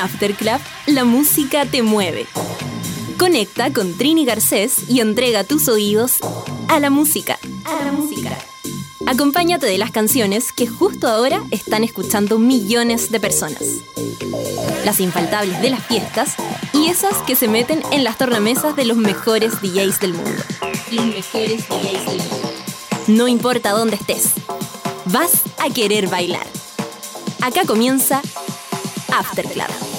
Afterclub, 0.00 0.60
la 0.86 1.04
música 1.04 1.66
te 1.66 1.82
mueve. 1.82 2.26
Conecta 3.18 3.72
con 3.72 3.96
Trini 3.96 4.24
Garcés 4.24 4.88
y 4.88 5.00
entrega 5.00 5.44
tus 5.44 5.68
oídos 5.68 6.18
a 6.68 6.80
la 6.80 6.88
música. 6.88 7.38
A 7.64 7.84
la 7.84 7.92
música. 7.92 8.36
Acompáñate 9.06 9.66
de 9.66 9.76
las 9.76 9.90
canciones 9.90 10.52
que 10.52 10.66
justo 10.66 11.08
ahora 11.08 11.42
están 11.50 11.84
escuchando 11.84 12.38
millones 12.38 13.10
de 13.10 13.20
personas. 13.20 13.62
Las 14.84 15.00
infaltables 15.00 15.60
de 15.60 15.70
las 15.70 15.84
fiestas 15.84 16.34
y 16.72 16.86
esas 16.86 17.14
que 17.26 17.36
se 17.36 17.48
meten 17.48 17.82
en 17.92 18.04
las 18.04 18.16
tornamesas 18.16 18.76
de 18.76 18.86
los 18.86 18.96
mejores 18.96 19.60
DJs 19.60 20.00
del 20.00 20.14
mundo. 20.14 20.42
Los 20.92 21.06
mejores 21.06 21.68
DJs 21.68 22.06
del 22.06 22.18
mundo. 22.18 22.52
No 23.08 23.28
importa 23.28 23.72
dónde 23.72 23.96
estés, 23.96 24.30
vas 25.06 25.42
a 25.58 25.72
querer 25.72 26.08
bailar. 26.08 26.46
Acá 27.42 27.64
comienza 27.66 28.22
Afterclub. 29.12 29.66
Hola 29.66 29.89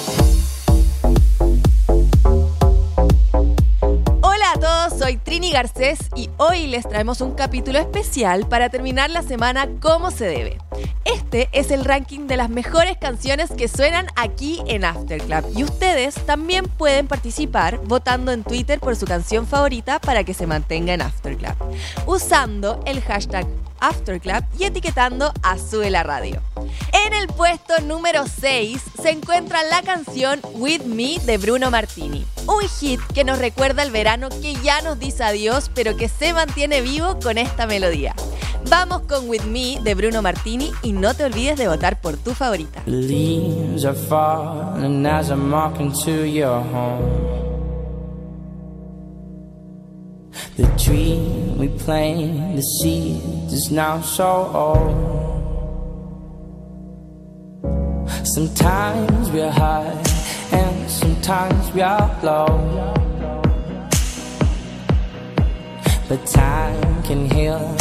Trini 5.32 5.50
Garcés 5.50 5.98
y 6.14 6.28
hoy 6.36 6.66
les 6.66 6.86
traemos 6.86 7.22
un 7.22 7.32
capítulo 7.32 7.78
especial 7.78 8.46
para 8.46 8.68
terminar 8.68 9.08
la 9.08 9.22
semana 9.22 9.66
como 9.80 10.10
se 10.10 10.26
debe. 10.26 10.58
Este 11.06 11.48
es 11.52 11.70
el 11.70 11.86
ranking 11.86 12.26
de 12.26 12.36
las 12.36 12.50
mejores 12.50 12.98
canciones 12.98 13.50
que 13.50 13.66
suenan 13.66 14.08
aquí 14.14 14.60
en 14.66 14.84
Afterclub 14.84 15.50
y 15.56 15.64
ustedes 15.64 16.16
también 16.26 16.66
pueden 16.66 17.06
participar 17.06 17.78
votando 17.84 18.30
en 18.30 18.44
Twitter 18.44 18.78
por 18.78 18.94
su 18.94 19.06
canción 19.06 19.46
favorita 19.46 20.00
para 20.00 20.22
que 20.22 20.34
se 20.34 20.46
mantenga 20.46 20.92
en 20.92 21.00
Afterclub, 21.00 21.56
usando 22.04 22.80
el 22.84 23.00
hashtag 23.00 23.46
Afterclub 23.80 24.44
y 24.58 24.64
etiquetando 24.64 25.32
a 25.42 25.56
Sube 25.56 25.88
la 25.88 26.02
Radio. 26.02 26.42
En 27.06 27.14
el 27.14 27.26
puesto 27.52 27.86
número 27.86 28.24
6 28.26 28.80
se 29.02 29.10
encuentra 29.10 29.62
la 29.64 29.82
canción 29.82 30.40
With 30.54 30.84
Me 30.84 31.18
de 31.26 31.36
Bruno 31.36 31.70
Martini. 31.70 32.24
Un 32.46 32.66
hit 32.80 32.98
que 33.12 33.24
nos 33.24 33.38
recuerda 33.38 33.82
el 33.82 33.90
verano 33.90 34.30
que 34.40 34.54
ya 34.54 34.80
nos 34.80 34.98
dice 34.98 35.22
adiós, 35.22 35.70
pero 35.74 35.94
que 35.94 36.08
se 36.08 36.32
mantiene 36.32 36.80
vivo 36.80 37.18
con 37.22 37.36
esta 37.36 37.66
melodía. 37.66 38.14
Vamos 38.70 39.02
con 39.02 39.28
With 39.28 39.42
Me 39.42 39.78
de 39.82 39.94
Bruno 39.94 40.22
Martini 40.22 40.70
y 40.82 40.92
no 40.92 41.12
te 41.12 41.24
olvides 41.24 41.58
de 41.58 41.68
votar 41.68 42.00
por 42.00 42.16
tu 42.16 42.32
favorita. 42.32 42.82
The 42.86 42.94
we 51.58 51.68
the 51.68 52.62
is 53.52 53.70
now 53.70 54.00
so 54.00 54.50
old. 54.54 55.21
Sometimes 58.24 59.30
we're 59.30 59.50
high 59.50 60.00
and 60.52 60.88
sometimes 60.88 61.72
we 61.72 61.82
are 61.82 62.08
low. 62.22 62.94
But 66.08 66.24
time 66.26 67.02
can 67.02 67.28
heal 67.28 67.76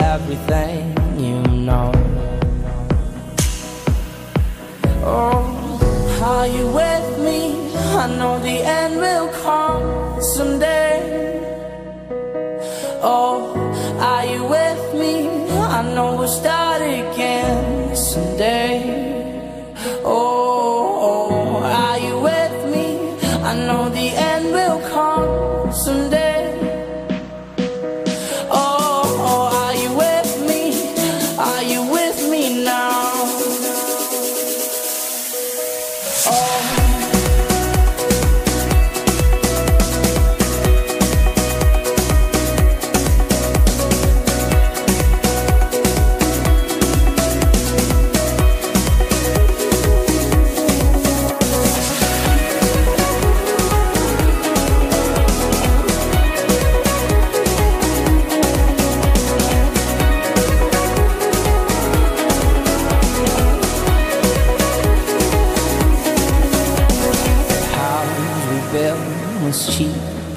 everything 0.00 0.96
you 1.16 1.40
know. 1.42 1.92
Oh, 5.04 6.18
are 6.22 6.48
you 6.48 6.66
with 6.66 7.18
me? 7.20 7.72
I 7.94 8.08
know 8.18 8.40
the 8.40 8.58
end 8.66 8.96
will 8.96 9.28
come 9.44 10.20
someday. 10.34 10.98
Oh, 13.00 13.54
are 14.00 14.26
you 14.26 14.42
with 14.42 14.94
me? 14.94 15.28
I 15.56 15.82
know 15.94 16.16
we'll 16.16 16.26
start 16.26 16.82
again 16.82 17.94
someday. 17.94 18.93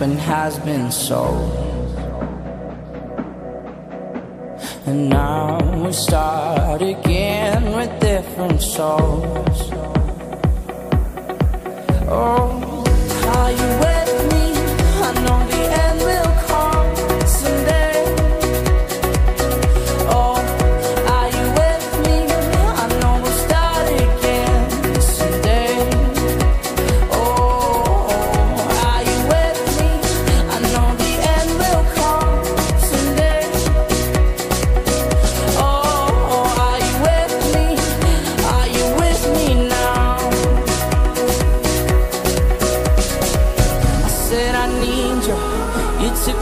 And 0.08 0.20
has 0.20 0.58
been 0.60 0.90
sold. 0.90 1.52
And 4.86 5.10
now 5.10 5.58
we 5.84 5.92
start 5.92 6.82
again 6.82 7.74
with 7.76 7.92
different 8.00 8.62
souls. 8.62 9.60
Oh, 12.10 12.86
are 13.36 13.52
you 13.60 13.70
with 13.84 14.12
me? 14.32 14.46
I 15.08 15.12
know 15.26 15.47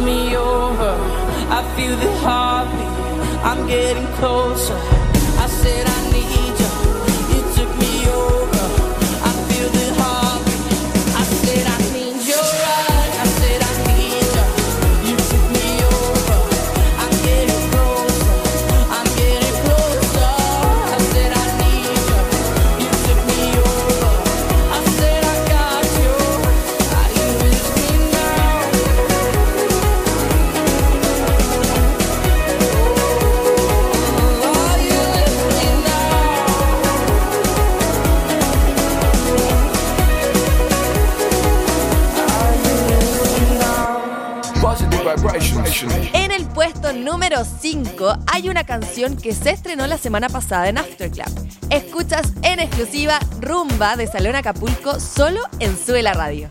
me 0.06 0.38
over. 0.38 0.94
I 1.57 1.62
feel 1.75 1.96
the 1.98 2.12
heartbeat. 2.24 3.44
I'm 3.44 3.68
getting 3.68 4.07
closer. 4.19 4.80
I 5.44 5.48
said 5.48 5.88
I 5.88 6.12
need 6.12 6.34
En 46.13 46.31
el 46.31 46.45
puesto 46.48 46.92
número 46.94 47.44
5 47.45 48.13
hay 48.33 48.50
una 48.50 48.66
canción 48.66 49.16
que 49.16 49.33
se 49.33 49.51
estrenó 49.51 49.88
la 49.88 49.98
semana 49.98 50.30
pasada 50.30 50.68
en 50.68 50.77
After 50.77 51.10
Club. 51.10 51.50
Escuchas 51.69 52.33
en 52.42 52.60
exclusiva 52.60 53.19
Rumba 53.39 53.95
de 53.95 54.07
Salón 54.07 54.36
Acapulco 54.36 55.00
solo 55.00 55.42
en 55.60 55.77
Suela 55.77 56.13
Radio. 56.13 56.48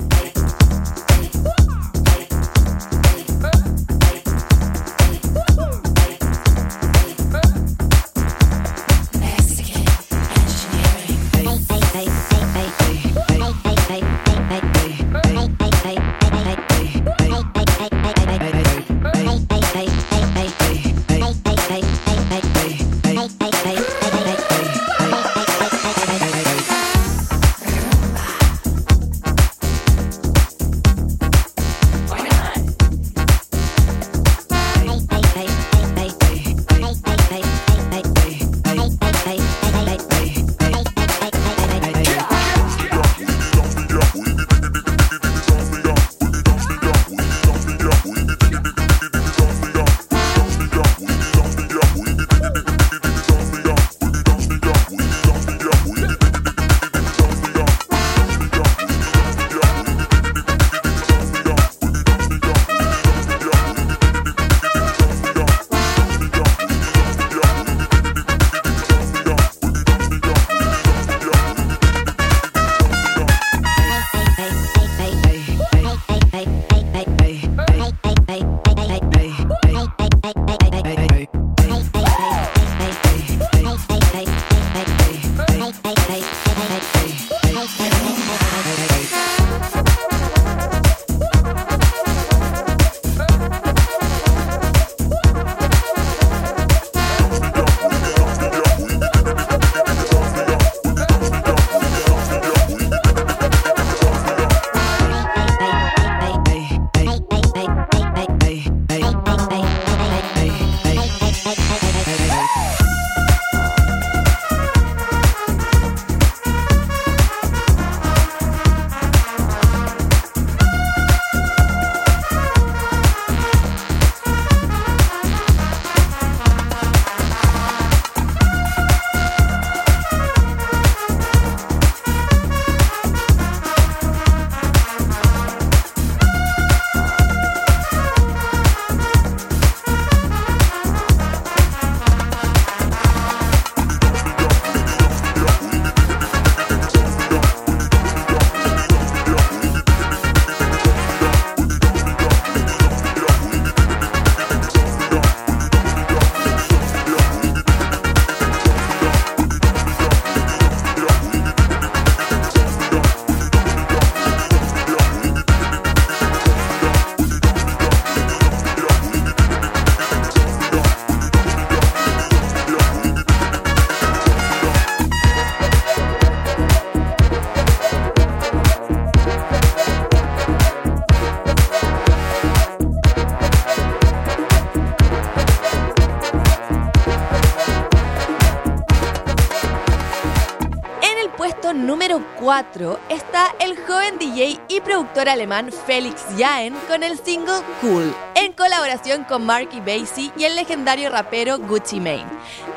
Número 191.75 192.25
4 192.39 193.01
está 193.09 193.55
el 193.59 193.77
joven 193.77 194.19
DJ 194.19 194.61
y 194.69 194.81
productor 194.81 195.29
alemán 195.29 195.71
Felix 195.87 196.25
Jaen 196.39 196.75
con 196.89 197.03
el 197.03 197.19
single 197.19 197.61
Cool, 197.81 198.15
en 198.35 198.53
colaboración 198.53 199.25
con 199.25 199.45
Marky 199.45 199.81
Basie 199.81 200.33
y 200.37 200.45
el 200.45 200.55
legendario 200.55 201.11
rapero 201.11 201.59
Gucci 201.59 201.99
Mane. 201.99 202.27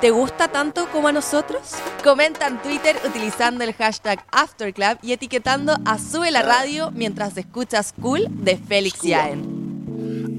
¿Te 0.02 0.12
gusta 0.12 0.48
tanto 0.48 0.90
como 0.92 1.08
a 1.08 1.12
nosotros? 1.12 1.74
Comenta 2.04 2.48
en 2.48 2.62
Twitter 2.62 3.00
utilizando 3.06 3.64
el 3.64 3.74
hashtag 3.74 4.24
AfterClub 4.32 4.98
y 5.02 5.14
etiquetando 5.14 5.76
a 5.86 6.00
Sube 6.00 6.32
la 6.32 6.42
Radio 6.42 6.92
mientras 6.92 7.38
escuchas 7.38 7.94
Cool 8.02 8.26
de 8.30 8.58
Felix 8.58 9.00
Jaen. 9.02 9.67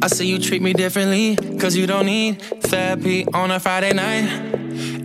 I 0.01 0.07
see 0.07 0.27
you 0.27 0.39
treat 0.39 0.63
me 0.63 0.73
differently, 0.73 1.37
cause 1.59 1.75
you 1.75 1.87
don't 1.87 2.07
need 2.07 2.41
therapy 2.63 3.27
on 3.35 3.51
a 3.51 3.59
Friday 3.59 3.93
night. 3.93 4.29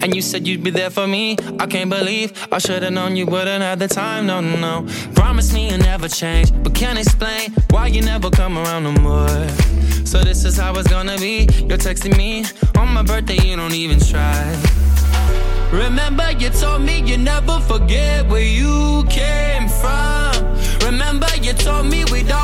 And 0.04 0.14
you 0.14 0.22
said 0.22 0.48
you'd 0.48 0.64
be 0.64 0.70
there 0.70 0.92
for 0.92 1.08
me. 1.08 1.36
I 1.60 1.66
can't 1.66 1.90
believe 1.90 2.32
I 2.52 2.60
should've 2.60 2.94
known 2.94 3.16
you 3.16 3.26
wouldn't 3.26 3.64
have 3.64 3.80
the 3.80 3.88
time. 3.88 4.28
No, 4.28 4.40
no, 4.40 4.56
no. 4.56 4.88
Promise 5.16 5.52
me 5.54 5.70
you'll 5.70 5.80
never 5.80 6.08
change, 6.08 6.52
but 6.62 6.76
can't 6.76 7.00
explain 7.00 7.52
why 7.72 7.88
you 7.88 8.02
never 8.02 8.30
come 8.30 8.58
around 8.58 8.84
no 8.84 8.92
more. 9.02 9.48
So 10.06 10.24
this 10.24 10.46
is 10.46 10.58
how 10.58 10.76
it's 10.76 10.88
gonna 10.88 11.18
be. 11.18 11.48
You're 11.68 11.80
texting 11.80 12.16
me 12.16 12.46
on 12.78 12.94
my 12.94 13.02
birthday, 13.02 13.38
you 13.44 13.56
don't 13.56 13.74
even 13.74 14.00
try. 14.00 14.44
Remember, 15.72 16.30
you 16.34 16.50
told 16.50 16.84
me 16.84 17.02
you 17.02 17.18
never 17.18 17.60
forget 17.62 18.28
where 18.28 18.44
you 18.44 19.04
came 19.10 19.68
from. 19.70 20.34
Remember, 20.86 21.28
you 21.42 21.54
told 21.54 21.88
me 21.88 22.06
we'd 22.12 22.30
always 22.30 22.43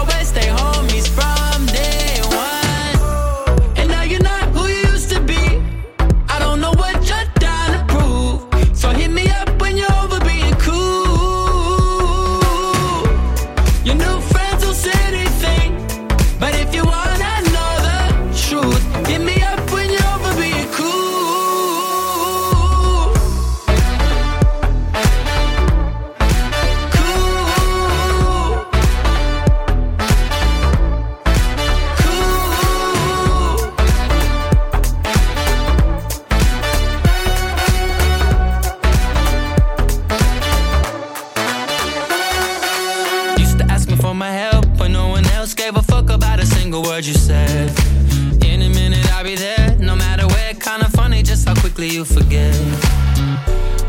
quickly 51.80 51.96
you 51.96 52.04
forget. 52.04 52.56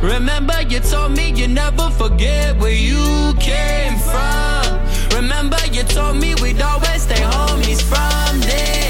Remember, 0.00 0.62
you 0.62 0.78
told 0.78 1.16
me 1.16 1.32
you 1.32 1.48
never 1.48 1.90
forget 1.90 2.56
where 2.58 2.72
you 2.72 3.34
came 3.40 3.98
from. 3.98 4.78
Remember, 5.16 5.58
you 5.72 5.82
told 5.82 6.16
me 6.16 6.34
we'd 6.36 6.62
always 6.62 7.02
stay 7.02 7.22
homies 7.34 7.82
from 7.82 8.40
day 8.42 8.89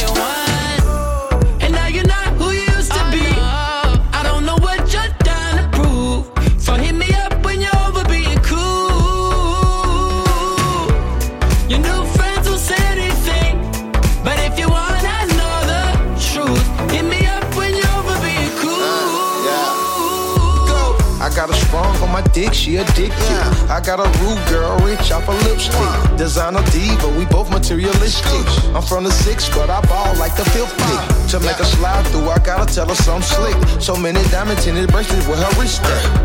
dick, 22.40 22.54
she 22.54 22.76
a 22.76 22.85
dick 22.97 23.12
addicted. 23.12 23.70
I 23.70 23.80
got 23.85 24.00
a 24.00 24.09
rude 24.20 24.40
girl, 24.49 24.78
rich 24.80 25.12
off 25.12 25.28
a 25.28 25.37
lipstick. 25.44 26.16
Designer 26.16 26.64
diva, 26.73 27.09
we 27.18 27.25
both 27.26 27.50
materialistic. 27.50 28.47
I'm 28.75 28.82
from 28.82 29.04
the 29.04 29.11
six, 29.11 29.49
but 29.50 29.68
I 29.68 29.80
ball 29.82 30.16
like 30.16 30.35
the 30.37 30.44
fifth 30.54 30.75
pick. 30.85 31.00
To 31.32 31.40
make 31.40 31.56
her 31.56 31.64
slide 31.64 32.06
through, 32.09 32.28
I 32.30 32.38
gotta 32.38 32.66
tell 32.73 32.88
her 32.88 32.94
some 32.94 33.23
slick. 33.23 33.56
So 33.80 33.94
many 33.94 34.23
diamonds 34.30 34.66
in 34.66 34.75
his 34.75 34.87
bracelets 34.87 35.26
with 35.28 35.40
her 35.42 35.52
wrist. 35.61 35.82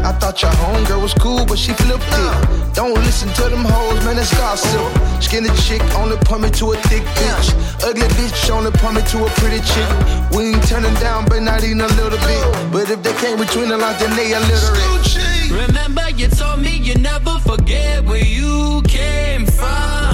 I 0.07 0.11
thought 0.19 0.41
your 0.41 0.51
homegirl 0.51 1.01
was 1.01 1.13
cool, 1.13 1.45
but 1.45 1.59
she 1.59 1.73
flipped 1.73 2.07
it. 2.07 2.73
Don't 2.73 2.95
listen 3.07 3.29
to 3.39 3.49
them 3.49 3.65
hoes, 3.65 4.03
man, 4.05 4.17
it's 4.17 4.31
gossip. 4.37 4.87
Skinny 5.21 5.49
chick 5.67 5.81
only 5.95 6.17
pump 6.27 6.43
me 6.43 6.49
to 6.59 6.71
a 6.71 6.77
thick 6.87 7.03
bitch. 7.19 7.47
Ugly 7.83 8.07
bitch 8.15 8.49
only 8.49 8.71
pump 8.71 8.95
me 8.97 9.03
to 9.11 9.25
a 9.25 9.29
pretty 9.41 9.59
chick. 9.71 9.89
We 10.31 10.55
ain't 10.55 10.63
turning 10.67 10.95
down, 10.95 11.25
but 11.25 11.41
not 11.41 11.63
even 11.63 11.81
a 11.81 11.91
little 11.99 12.19
bit. 12.23 12.43
But 12.71 12.89
if 12.89 13.03
they 13.03 13.13
came 13.19 13.37
between 13.37 13.69
the 13.69 13.77
lines, 13.77 13.99
then 13.99 14.15
they 14.15 14.31
illiterate. 14.31 15.34
Remember, 15.51 16.09
you 16.15 16.27
told 16.27 16.61
me 16.61 16.77
you 16.77 16.95
never 16.95 17.39
forget 17.39 18.03
where 18.05 18.23
you 18.23 18.81
came 18.87 19.45
from. 19.45 20.04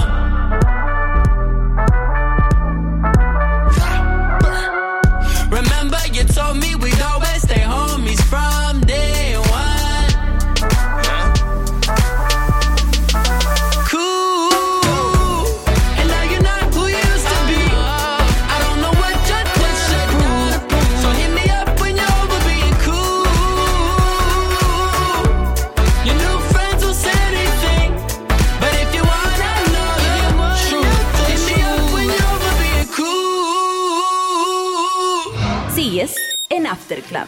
After 36.72 37.02
Club. 37.02 37.26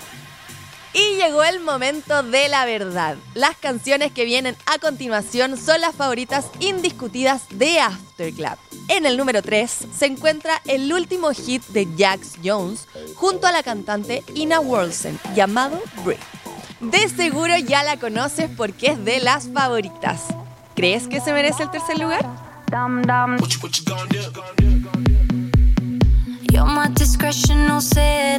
Y 0.94 1.16
llegó 1.16 1.42
el 1.44 1.60
momento 1.60 2.22
de 2.22 2.48
la 2.48 2.64
verdad. 2.64 3.16
Las 3.34 3.56
canciones 3.56 4.10
que 4.12 4.24
vienen 4.24 4.56
a 4.64 4.78
continuación 4.78 5.58
son 5.58 5.82
las 5.82 5.94
favoritas 5.94 6.46
indiscutidas 6.60 7.42
de 7.50 7.78
After 7.78 8.32
Club. 8.32 8.56
En 8.88 9.04
el 9.04 9.18
número 9.18 9.42
3 9.42 9.70
se 9.94 10.06
encuentra 10.06 10.62
el 10.64 10.90
último 10.92 11.30
hit 11.32 11.62
de 11.68 11.86
Jax 11.98 12.36
Jones 12.42 12.86
junto 13.16 13.46
a 13.46 13.52
la 13.52 13.62
cantante 13.62 14.22
Ina 14.34 14.60
Wolsen 14.60 15.18
llamado 15.34 15.82
Breathe. 16.04 16.22
De 16.80 17.08
seguro 17.08 17.58
ya 17.58 17.82
la 17.82 17.98
conoces 17.98 18.48
porque 18.56 18.92
es 18.92 19.04
de 19.04 19.20
las 19.20 19.48
favoritas. 19.48 20.22
¿Crees 20.74 21.06
que 21.06 21.20
se 21.20 21.32
merece 21.32 21.64
el 21.64 21.70
tercer 21.70 21.98
lugar? 21.98 22.24
You're 26.50 26.70
my 26.70 26.88
discretion, 26.94 27.66
no 27.66 27.80
sin. 27.80 28.38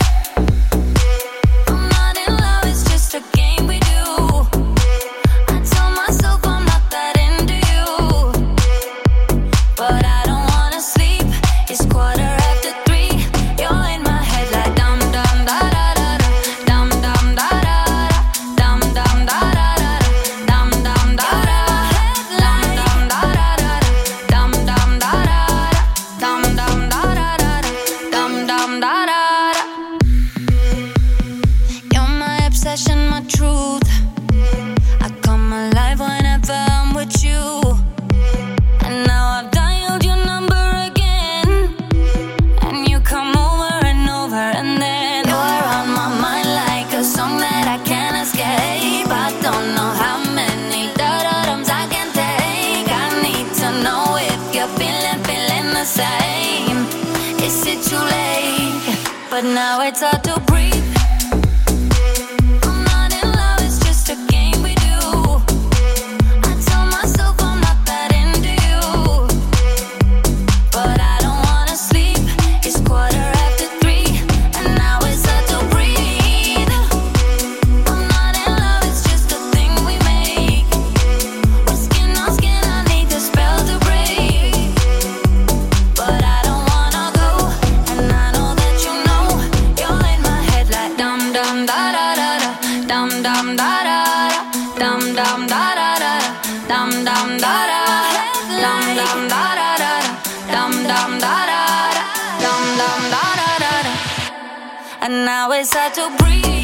Too 57.91 57.97
late? 57.97 58.87
But 59.29 59.43
now 59.43 59.81
it's 59.81 59.99
hard 59.99 60.23
to 60.23 60.50
now 105.51 105.59
it's 105.59 105.73
hard 105.73 105.93
to 105.93 106.23
breathe. 106.23 106.60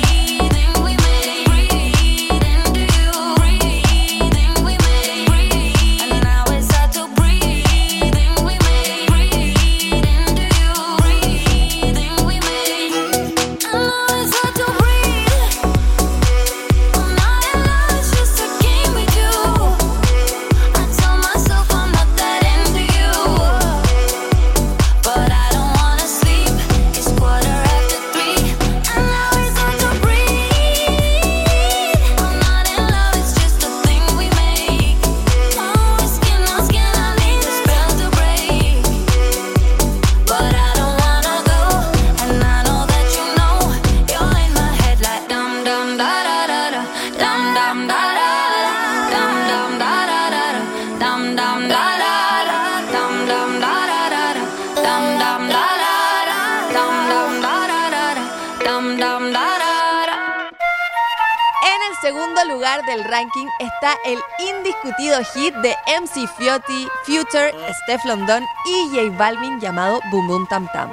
Está 63.60 63.98
el 64.06 64.20
indiscutido 64.38 65.18
hit 65.34 65.56
de 65.56 65.76
MC 66.00 66.28
Fiotti, 66.38 66.88
Future, 67.04 67.52
Steph 67.82 68.06
London 68.06 68.44
y 68.66 68.96
J 68.96 69.18
Balvin 69.18 69.60
llamado 69.60 70.00
Boom 70.12 70.28
Boom 70.28 70.48
Tam 70.48 70.68
Tam. 70.72 70.92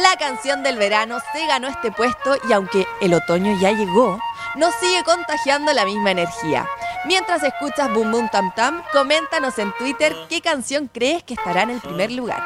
La 0.00 0.16
canción 0.16 0.62
del 0.62 0.76
verano 0.76 1.18
se 1.32 1.46
ganó 1.46 1.68
este 1.68 1.90
puesto 1.90 2.36
y 2.46 2.52
aunque 2.52 2.86
el 3.00 3.14
otoño 3.14 3.58
ya 3.58 3.72
llegó, 3.72 4.18
nos 4.54 4.74
sigue 4.74 5.02
contagiando 5.04 5.72
la 5.72 5.86
misma 5.86 6.10
energía. 6.10 6.68
Mientras 7.06 7.42
escuchas 7.42 7.90
Boom 7.94 8.12
Boom 8.12 8.28
Tam 8.28 8.54
Tam, 8.54 8.82
coméntanos 8.92 9.58
en 9.58 9.72
Twitter 9.78 10.14
qué 10.28 10.42
canción 10.42 10.90
crees 10.92 11.22
que 11.22 11.34
estará 11.34 11.62
en 11.62 11.70
el 11.70 11.80
primer 11.80 12.10
lugar. 12.12 12.42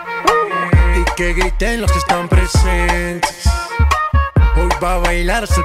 Hoy 4.56 4.68
va 4.80 4.94
a 4.94 4.98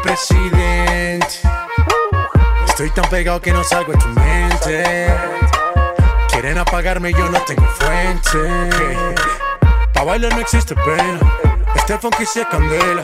presidente. 0.02 1.61
Estoy 2.82 3.00
tan 3.00 3.12
pegado 3.12 3.40
que 3.40 3.52
no 3.52 3.64
salgo 3.64 3.92
de 3.92 4.00
tu 4.00 4.08
mente. 4.08 5.08
Quieren 6.30 6.58
apagarme, 6.58 7.14
yo 7.14 7.30
no 7.30 7.40
tengo 7.42 7.64
fuente. 7.78 8.40
Pa' 9.94 10.04
bailar 10.04 10.34
no 10.34 10.40
existe 10.42 10.74
pena. 10.74 11.20
Este 11.76 12.00
funky 12.00 12.26
se 12.26 12.44
candela. 12.44 13.04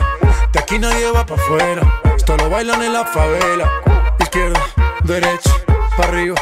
De 0.50 0.58
aquí 0.58 0.80
nadie 0.80 1.08
va 1.12 1.24
pa' 1.24 1.36
afuera. 1.36 1.82
Esto 2.16 2.36
lo 2.38 2.50
bailan 2.50 2.82
en 2.82 2.92
la 2.92 3.04
favela. 3.04 3.70
Izquierda, 4.18 4.60
derecha, 5.04 5.50
pa' 5.96 6.08
arriba, 6.08 6.34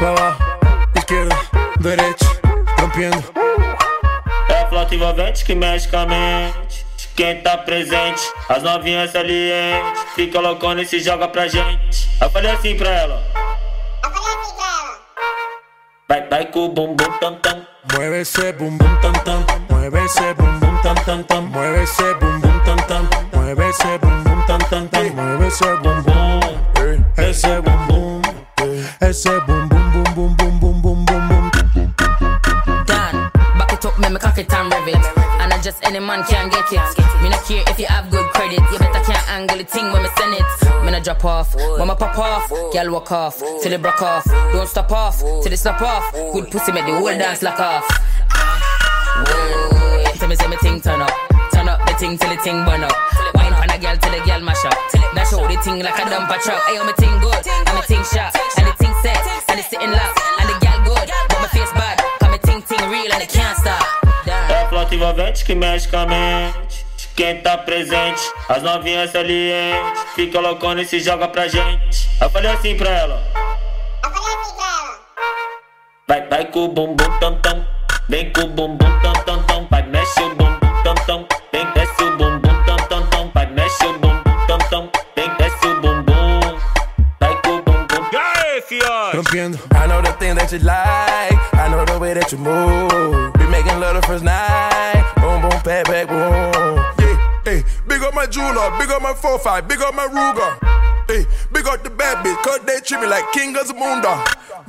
pa' 0.00 0.08
abajo. 0.08 0.44
Izquierda, 0.96 1.38
derecha, 1.78 2.26
rompiendo. 2.76 3.22
É 4.48 4.62
a 4.62 4.94
envolvente 4.94 5.44
que 5.44 5.54
mexe 5.54 5.88
com 5.88 5.96
a 5.96 6.06
mente. 6.06 6.84
Quem 7.14 7.40
tá 7.40 7.56
presente, 7.58 8.20
as 8.48 8.64
novinhas 8.64 9.12
salientes. 9.12 10.02
Fica 10.16 10.40
loucona 10.40 10.82
e 10.82 10.86
se 10.86 10.98
joga 10.98 11.28
pra 11.28 11.46
gente. 11.46 11.99
Eu 12.20 12.28
falei 12.28 12.50
assim 12.50 12.76
pra 12.76 12.90
ela. 12.90 13.22
Eu 14.04 14.10
falei 14.10 14.34
assim 14.34 14.54
pra 14.54 14.66
ela. 14.66 14.98
Vai, 16.06 16.28
vai 16.28 16.46
com 16.46 16.68
bumbum 16.68 17.18
tam 17.18 17.36
tam. 17.36 17.66
Mueve 17.92 18.20
esse 18.20 18.52
bumbum 18.52 19.00
tam 19.00 19.12
tam. 19.24 19.46
Mueve 19.70 20.04
esse 20.04 20.34
bumbum 20.34 20.76
tam 20.82 20.94
tam 20.96 21.22
tam. 21.22 21.42
Mueve 21.46 21.82
esse 21.82 22.14
bumbum 22.14 22.60
tam 22.60 22.76
tam. 22.76 23.08
Mueve 23.32 23.68
esse 23.70 23.89
girl 42.72 42.92
walk 42.92 43.12
off. 43.12 43.38
Till 43.62 43.72
it 43.72 43.82
broke 43.82 44.02
off. 44.02 44.24
Don't 44.52 44.68
stop 44.68 44.90
off. 44.92 45.18
Till 45.42 45.52
it 45.52 45.58
stop 45.58 45.82
off. 45.82 46.12
Good 46.32 46.50
pussy 46.50 46.72
make 46.72 46.86
the 46.86 46.92
whole 46.92 47.06
dance 47.06 47.42
lock 47.42 47.58
off. 47.60 47.86
Tell 50.18 50.28
me 50.28 50.36
say 50.36 50.48
me 50.48 50.56
thing 50.56 50.80
turn 50.80 51.00
up. 51.00 51.10
Turn 51.52 51.68
up 51.68 51.80
the 51.86 51.94
thing 51.94 52.18
till 52.18 52.30
the 52.30 52.36
thing 52.42 52.64
burn 52.64 52.84
up. 52.84 52.92
Wine 53.34 53.52
pan 53.52 53.70
a 53.70 53.78
girl 53.78 53.96
till 53.96 54.12
the 54.12 54.20
girl 54.24 54.40
mash 54.40 54.64
up. 54.64 54.76
Dash 55.14 55.32
out 55.32 55.48
the 55.48 55.56
thing 55.62 55.80
like 55.82 55.98
a 55.98 56.02
dumper 56.02 56.38
truck. 56.42 56.62
Ayo 56.68 56.86
me 56.86 56.92
thing 56.98 57.18
good. 57.20 57.46
And 57.66 57.74
me 57.76 57.82
thing 57.82 58.04
sharp. 58.04 58.34
And 58.58 58.66
the 58.66 58.72
thing 58.78 58.94
set. 59.02 59.18
And 59.48 59.58
the 59.58 59.62
sitting 59.62 59.90
lock. 59.90 60.14
And 60.40 60.48
the 60.48 60.56
girl 60.64 60.78
good. 60.84 61.08
But 61.28 61.40
my 61.40 61.48
face 61.48 61.72
bad. 61.72 61.98
Cause 62.20 62.30
me 62.30 62.38
ting 62.38 62.62
ting 62.62 62.90
real 62.90 63.12
and 63.12 63.22
it 63.22 63.30
can't 63.30 63.56
stop. 63.58 63.84
É 64.26 64.66
flauta 64.68 64.94
envolvente 64.94 65.44
que 65.44 65.54
mexe 65.54 65.88
com 65.88 65.96
a 65.98 66.06
mente. 66.06 66.79
Quem 67.16 67.40
tá 67.42 67.58
presente, 67.58 68.20
as 68.48 68.62
novinhas 68.62 69.10
salientes. 69.10 70.02
Fica 70.14 70.40
loucona 70.40 70.82
e 70.82 70.86
se 70.86 71.00
joga 71.00 71.28
pra 71.28 71.48
gente. 71.48 72.08
Eu 72.20 72.30
falei 72.30 72.50
assim 72.50 72.76
pra 72.76 72.90
ela. 72.90 73.22
Vai, 76.08 76.26
vai 76.28 76.44
com 76.46 76.64
o 76.64 76.68
bumbum 76.68 77.18
tam 77.20 77.40
tam. 77.40 77.64
Vem 78.08 78.32
com 78.32 78.40
o 78.40 78.48
bumbum 78.48 79.00
tam 79.00 79.12
tam 79.24 79.42
tam. 79.44 79.68
Vai, 79.70 79.82
mexe 79.84 80.20
o 80.20 80.34
bumbum 80.34 80.82
tam 80.82 80.94
tam. 81.06 81.26
Vem, 81.52 81.64
desce 81.72 82.02
o 82.02 82.16
bumbum 82.16 82.64
tam 82.66 82.76
tam 82.88 83.06
tam. 83.06 83.30
Vai, 83.32 83.46
mexe 83.46 83.86
o 83.86 83.92
bumbum 83.92 84.46
tam 84.46 84.58
tam. 84.70 84.90
Vem, 85.14 85.30
desce 85.38 85.66
o 85.66 85.80
bumbum. 85.80 86.58
Vai 87.20 87.40
com 87.42 87.50
o 87.50 87.62
bumbum. 87.62 88.08
E 88.12 88.16
aí, 88.16 88.60
fiote? 88.62 89.16
I 89.72 89.86
know 89.86 90.02
the 90.02 90.12
thing 90.18 90.34
that 90.34 90.52
you 90.52 90.58
like. 90.64 91.38
I 91.54 91.68
know 91.68 91.84
the 91.84 91.98
way 91.98 92.14
that 92.14 92.32
you 92.32 92.38
move. 92.38 92.89
Jeweler, 98.30 98.70
big 98.78 98.90
up 98.90 99.02
my 99.02 99.12
4-5, 99.12 99.68
big 99.68 99.80
up 99.82 99.94
my 99.94 100.06
Ruger. 100.06 100.52
Hey, 101.08 101.26
big 101.52 101.66
up 101.66 101.82
the 101.82 101.90
bad 101.90 102.24
bitch, 102.24 102.40
cause 102.42 102.60
they 102.64 102.80
treat 102.80 103.00
me 103.00 103.06
like 103.08 103.24
king 103.32 103.56
of 103.56 103.66
Zamunda. 103.66 104.14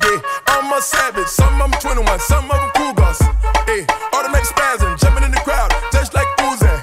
Yeah, 0.02 0.22
I'm 0.48 0.74
a 0.74 0.82
savage, 0.82 1.28
some 1.28 1.62
of 1.62 1.70
them 1.72 1.80
21, 1.80 2.20
some 2.20 2.50
of 2.50 2.58
them 2.58 2.72
cougars. 2.74 3.20
Hey, 3.70 3.86
automatic 4.14 4.46
spasm, 4.46 4.98
jumping 4.98 5.24
in 5.24 5.32
the 5.32 5.42
crowd, 5.46 5.72
just 5.92 6.14
like 6.14 6.28
Uzi. 6.40 6.74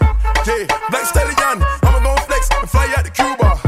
Yeah, 0.47 0.67
Black 0.91 1.05
Stallion, 1.07 1.59
I'ma 1.83 1.99
go 2.01 2.15
flex 2.27 2.49
and 2.55 2.71
fly 2.71 2.87
out 2.97 3.05
to 3.05 3.11
Cuba. 3.11 3.59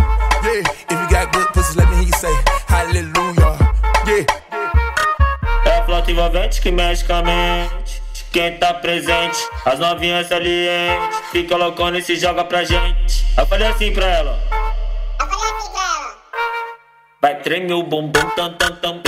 Yeah, 0.42 0.62
If 0.88 0.96
you 0.96 1.08
got 1.10 1.32
good 1.32 1.48
pussies, 1.48 1.76
let 1.76 1.88
me 1.90 1.96
hear 1.96 2.06
you 2.06 2.12
say 2.14 2.34
hallelujah. 2.66 3.58
yeah. 4.06 4.24
É 5.66 5.78
a 5.78 5.84
flauta 5.84 6.48
que 6.60 6.70
mexe 6.70 7.02
com. 7.04 7.24
Quem 8.32 8.58
tá 8.58 8.72
presente, 8.74 9.38
as 9.66 9.80
novinhas 9.80 10.28
salientes. 10.28 11.18
Fica 11.32 11.56
loucona 11.56 11.98
e 11.98 12.02
se 12.02 12.14
joga 12.14 12.44
pra 12.44 12.62
gente. 12.62 13.26
Eu 13.36 13.44
falei 13.44 13.66
assim 13.66 13.92
pra 13.92 14.06
ela. 14.06 14.38
Vai 17.20 17.38
treme 17.40 17.72
o 17.72 17.82
bumbum 17.82 18.30
tam 18.36 18.54
tam 18.54 18.76
tam 18.76 18.98
tam 18.98 18.98
tam 18.98 18.98
tam 18.98 18.99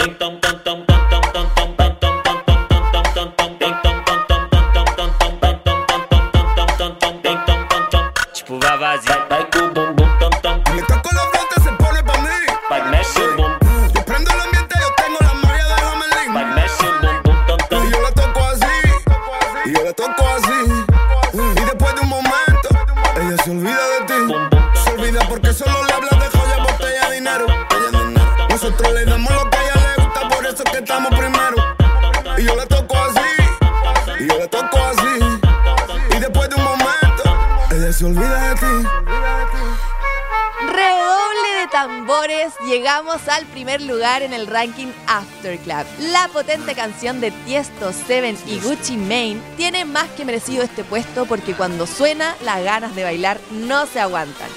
tambores, 41.86 42.52
llegamos 42.64 43.26
al 43.26 43.44
primer 43.46 43.82
lugar 43.82 44.22
en 44.22 44.32
el 44.32 44.46
ranking 44.46 44.86
After 45.08 45.58
Club. 45.58 45.84
La 46.12 46.28
potente 46.32 46.76
canción 46.76 47.20
de 47.20 47.32
Tiesto, 47.44 47.92
Seven 47.92 48.36
y 48.46 48.60
Gucci 48.60 48.96
Mane 48.96 49.40
tiene 49.56 49.84
más 49.84 50.08
que 50.10 50.24
merecido 50.24 50.62
este 50.62 50.84
puesto 50.84 51.26
porque 51.26 51.54
cuando 51.54 51.88
suena 51.88 52.36
las 52.44 52.62
ganas 52.62 52.94
de 52.94 53.02
bailar 53.02 53.40
no 53.50 53.86
se 53.86 53.98
aguantan. 53.98 54.48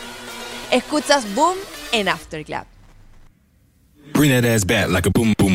Escuchas 0.70 1.26
Boom 1.34 1.58
en 1.92 2.10
After 2.10 2.46
Club. 2.46 2.66
Bring 4.14 4.30
that 4.30 4.46
ass 4.46 4.64
back 4.64 4.90
like 4.90 5.08
a 5.08 5.12
boom, 5.12 5.34
boom, 5.36 5.48
boom, 5.48 5.50
boom. 5.54 5.55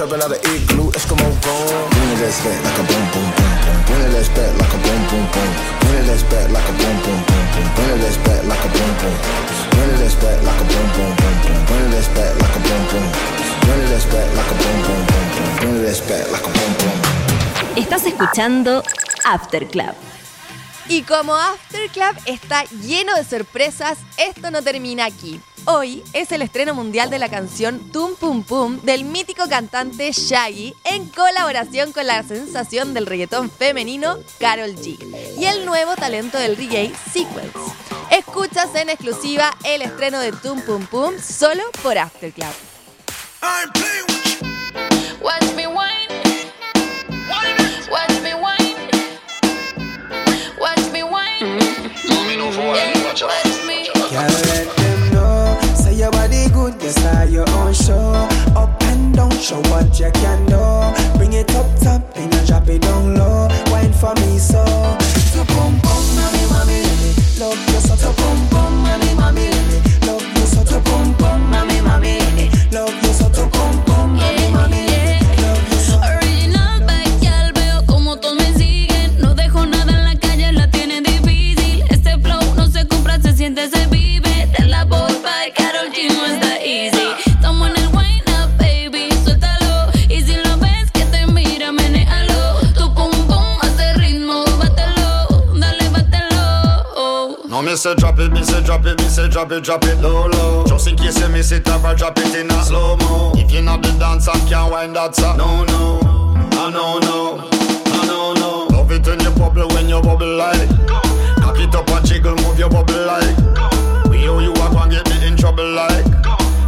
Trapping 0.00 0.22
out 0.24 0.32
of 0.32 0.40
igloo, 0.48 0.88
Eskimo 0.96 1.28
gone. 1.44 1.90
Bring 1.92 2.08
it 2.16 2.24
ass 2.24 2.40
back 2.40 2.56
like 2.64 2.78
a 2.80 2.84
boom, 2.88 3.04
boom, 3.12 3.28
boom, 3.36 3.52
boom. 3.60 3.84
Bring 3.84 4.00
it 4.00 4.16
ass 4.16 4.28
back 4.32 4.56
like 4.56 4.72
a 4.72 4.78
boom, 4.80 5.02
boom, 5.12 5.26
boom. 5.28 5.52
Bring 5.84 6.00
it 6.00 6.08
ass 6.08 6.22
back 6.24 6.48
like 6.48 6.64
a 6.64 6.72
boom, 6.80 6.96
boom, 7.04 7.20
boom, 7.28 7.44
boom. 7.52 7.68
Bring 7.76 8.00
it 8.00 8.08
ass 8.08 8.16
back 8.24 8.40
like 8.48 8.64
a 8.64 8.68
boom, 8.72 8.92
boom. 8.96 9.16
Bring 9.76 9.92
it 9.92 10.00
ass 10.00 10.16
back 10.16 10.40
like 10.40 10.56
a 10.56 10.64
boom, 10.64 10.88
boom, 10.96 11.12
boom, 11.20 11.36
boom. 11.44 11.60
Bring 11.68 11.84
it 11.84 12.00
ass 12.00 12.08
back 12.16 12.32
like 12.40 12.56
a 12.56 12.60
boom, 12.64 12.82
boom. 12.88 13.06
Bring 13.60 13.80
it 13.84 13.92
ass 13.92 14.06
back 14.08 14.28
like 14.40 14.48
a 14.48 14.56
boom, 14.56 14.78
boom, 14.88 15.02
boom, 15.04 15.26
boom. 15.36 15.48
Bring 15.60 15.76
it 15.76 15.90
ass 15.92 16.00
back 16.08 16.24
like 16.32 16.46
a 16.48 16.52
boom, 16.56 16.72
boom. 16.80 16.96
Estás 17.76 18.06
escuchando 18.06 18.82
After 19.26 19.68
Club. 19.68 19.94
Y 20.88 21.02
como 21.02 21.36
After 21.36 21.90
Club 21.90 22.16
está 22.24 22.64
lleno 22.64 23.14
de 23.16 23.24
sorpresas, 23.24 23.98
esto 24.16 24.50
no 24.50 24.62
termina 24.62 25.04
aquí. 25.04 25.42
Hoy 25.72 26.02
es 26.14 26.32
el 26.32 26.42
estreno 26.42 26.74
mundial 26.74 27.10
de 27.10 27.20
la 27.20 27.28
canción 27.28 27.92
Tum 27.92 28.16
Pum 28.16 28.42
Pum 28.42 28.80
del 28.82 29.04
mítico 29.04 29.48
cantante 29.48 30.10
Shaggy 30.10 30.74
en 30.82 31.08
colaboración 31.10 31.92
con 31.92 32.08
la 32.08 32.24
sensación 32.24 32.92
del 32.92 33.06
reggaetón 33.06 33.48
femenino 33.48 34.18
Carol 34.40 34.74
G 34.74 34.98
y 35.38 35.44
el 35.44 35.64
nuevo 35.64 35.94
talento 35.94 36.38
del 36.38 36.56
reggae 36.56 36.92
Sequence. 37.12 37.56
Escuchas 38.10 38.74
en 38.74 38.88
exclusiva 38.88 39.56
el 39.62 39.82
estreno 39.82 40.18
de 40.18 40.32
Tum 40.32 40.60
Pum 40.62 40.84
Pum 40.86 41.14
solo 41.20 41.62
por 41.84 41.96
After. 41.98 42.34
Bátelo. 97.60 97.70
Me 97.70 97.76
say 97.76 97.94
drop 97.94 98.18
it, 98.18 98.32
me 98.32 98.42
say 98.42 98.62
drop 98.62 98.86
it, 98.86 98.98
me 98.98 99.08
say 99.08 99.28
drop 99.28 99.52
it, 99.52 99.64
drop 99.64 99.84
it 99.84 100.00
low, 100.00 100.26
low. 100.28 100.64
Just 100.66 100.88
in 100.88 100.96
case 100.96 101.20
you 101.20 101.28
miss 101.28 101.52
it, 101.52 101.68
ever 101.68 101.94
drop 101.94 102.18
it 102.18 102.34
in 102.34 102.50
a 102.50 102.62
slow 102.62 102.96
mo. 102.96 103.32
If 103.36 103.52
you 103.52 103.62
not 103.62 103.82
the 103.82 103.92
dance 103.98 104.28
and 104.28 104.48
can't 104.48 104.70
wind 104.70 104.96
that 104.96 105.14
song, 105.14 105.36
no, 105.38 105.64
no, 105.64 106.00
no, 106.70 106.98
no, 106.98 107.48
I 107.86 108.06
no, 108.06 108.34
no. 108.34 108.66
Love 108.76 108.92
it 108.92 109.06
when 109.06 109.20
you 109.20 109.30
bubble, 109.30 109.68
when 109.68 109.88
you 109.88 110.00
bubble 110.00 110.36
like. 110.36 110.68
Cock 111.42 111.58
it 111.58 111.74
up 111.74 111.88
and 111.90 112.06
jiggle, 112.06 112.34
move 112.36 112.58
your 112.58 112.70
bubble 112.70 113.06
like. 113.06 113.36
We 114.10 114.24
know 114.24 114.38
you 114.40 114.52
are 114.52 114.72
gonna 114.72 114.90
get 114.90 115.08
me 115.10 115.26
in 115.26 115.36
trouble 115.36 115.68
like. 115.72 116.04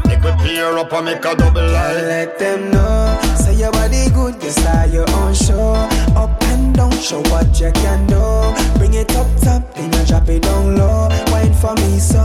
Make 0.06 0.22
we 0.22 0.30
pair 0.42 0.78
up 0.78 0.92
and 0.92 1.04
make 1.04 1.24
a 1.24 1.34
double 1.34 1.62
like. 1.62 1.94
Let 1.94 2.38
them 2.38 2.70
know. 2.70 3.20
Say 3.36 3.54
your 3.54 3.72
body 3.72 4.10
good, 4.10 4.42
you 4.42 4.50
start 4.50 4.90
your 4.90 5.08
own 5.10 5.34
show. 5.34 5.74
Up 6.16 6.41
and 6.72 6.76
down, 6.76 7.02
show 7.02 7.20
what 7.30 7.60
you 7.60 7.70
can 7.72 8.06
do. 8.06 8.78
Bring 8.78 8.94
it 8.94 9.14
up 9.16 9.26
top, 9.40 9.74
then 9.74 9.92
you 9.92 10.06
drop 10.06 10.28
it 10.28 10.42
down 10.42 10.76
low. 10.76 11.08
Wine 11.30 11.54
for 11.54 11.74
me, 11.74 11.98
so. 11.98 12.24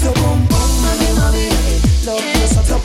So 0.00 0.12
boom 0.14 0.46
boom, 0.46 0.70
mommy, 0.82 1.10
mommy, 1.16 1.48
love 2.04 2.24
you 2.24 2.77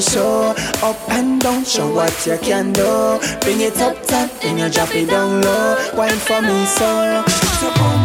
show. 0.00 0.54
Up 0.82 0.98
and 1.10 1.40
down, 1.40 1.64
show 1.64 1.92
what 1.92 2.26
you 2.26 2.38
can 2.38 2.72
do. 2.72 3.18
Bring 3.40 3.60
it 3.60 3.78
up 3.78 3.96
top, 4.06 4.30
then 4.40 4.58
you 4.58 4.68
drop 4.70 4.94
it 4.94 5.08
down 5.08 5.42
low. 5.42 5.76
Wine 5.94 6.18
for 6.18 6.40
me, 6.42 6.64
so. 6.66 8.03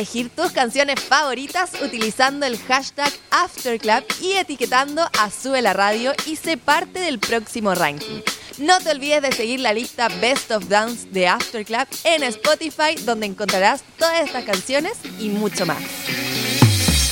Elegir 0.00 0.30
tus 0.30 0.50
canciones 0.52 0.98
favoritas 0.98 1.72
utilizando 1.84 2.46
el 2.46 2.56
hashtag 2.56 3.12
AfterClub 3.30 4.02
y 4.22 4.32
etiquetando 4.32 5.02
a 5.02 5.30
Sube 5.30 5.60
la 5.60 5.74
Radio 5.74 6.14
y 6.24 6.36
sé 6.36 6.56
parte 6.56 7.00
del 7.00 7.18
próximo 7.18 7.74
ranking. 7.74 8.22
No 8.56 8.78
te 8.78 8.92
olvides 8.92 9.20
de 9.20 9.32
seguir 9.32 9.60
la 9.60 9.74
lista 9.74 10.08
Best 10.08 10.52
of 10.52 10.68
Dance 10.68 11.06
de 11.10 11.28
Afterclub 11.28 11.86
en 12.04 12.22
Spotify, 12.22 12.94
donde 13.04 13.26
encontrarás 13.26 13.82
todas 13.98 14.22
estas 14.22 14.44
canciones 14.44 14.94
y 15.18 15.28
mucho 15.28 15.66
más. 15.66 15.82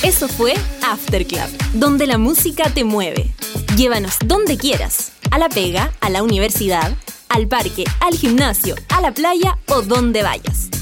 Eso 0.01 0.27
fue 0.27 0.55
After 0.81 1.27
Club, 1.27 1.47
donde 1.73 2.07
la 2.07 2.17
música 2.17 2.71
te 2.73 2.83
mueve. 2.83 3.29
Llévanos 3.77 4.15
donde 4.25 4.57
quieras, 4.57 5.11
a 5.29 5.37
la 5.37 5.49
pega, 5.49 5.93
a 5.99 6.09
la 6.09 6.23
universidad, 6.23 6.91
al 7.29 7.47
parque, 7.47 7.83
al 7.99 8.15
gimnasio, 8.15 8.73
a 8.89 9.01
la 9.01 9.11
playa 9.11 9.59
o 9.67 9.83
donde 9.83 10.23
vayas. 10.23 10.78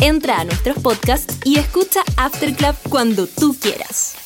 Entra 0.00 0.40
a 0.40 0.44
nuestros 0.44 0.78
podcasts 0.78 1.38
y 1.44 1.58
escucha 1.58 2.00
After 2.16 2.54
Club 2.54 2.74
cuando 2.90 3.26
tú 3.26 3.56
quieras. 3.58 4.25